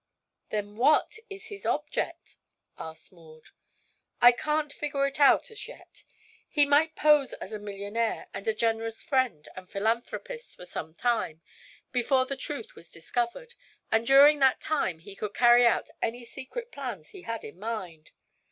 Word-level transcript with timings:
"Then 0.49 0.77
what 0.77 1.19
is 1.29 1.49
his 1.49 1.63
object?" 1.63 2.37
asked 2.75 3.11
Maud. 3.13 3.49
"I 4.19 4.31
can't 4.31 4.73
figure 4.73 5.05
it 5.05 5.19
out, 5.19 5.51
as 5.51 5.67
yet. 5.67 6.03
He 6.49 6.65
might 6.65 6.95
pose 6.95 7.33
as 7.33 7.53
a 7.53 7.59
millionaire 7.59 8.27
and 8.33 8.47
a 8.47 8.53
generous 8.55 9.03
friend 9.03 9.47
and 9.55 9.69
philanthropist 9.69 10.55
for 10.55 10.65
some 10.65 10.95
time, 10.95 11.43
before 11.91 12.25
the 12.25 12.35
truth 12.35 12.73
was 12.73 12.89
discovered, 12.89 13.53
and 13.91 14.07
during 14.07 14.39
that 14.39 14.59
time 14.59 14.97
he 14.97 15.15
could 15.15 15.35
carry 15.35 15.67
out 15.67 15.91
any 16.01 16.25
secret 16.25 16.71
plans 16.71 17.09
he 17.09 17.21
had 17.21 17.43
in 17.43 17.59
mind. 17.59 18.09